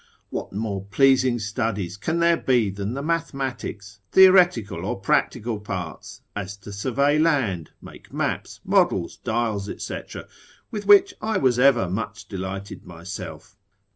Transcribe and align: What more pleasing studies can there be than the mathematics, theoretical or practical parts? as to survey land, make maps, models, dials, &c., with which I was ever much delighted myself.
What 0.31 0.51
more 0.51 0.83
pleasing 0.85 1.37
studies 1.37 1.95
can 1.95 2.17
there 2.21 2.35
be 2.35 2.71
than 2.71 2.95
the 2.95 3.03
mathematics, 3.03 3.99
theoretical 4.11 4.83
or 4.83 4.99
practical 4.99 5.59
parts? 5.59 6.21
as 6.35 6.57
to 6.57 6.73
survey 6.73 7.19
land, 7.19 7.69
make 7.83 8.11
maps, 8.11 8.61
models, 8.65 9.17
dials, 9.17 9.69
&c., 9.85 10.01
with 10.71 10.87
which 10.87 11.13
I 11.21 11.37
was 11.37 11.59
ever 11.59 11.87
much 11.87 12.27
delighted 12.27 12.83
myself. 12.83 13.55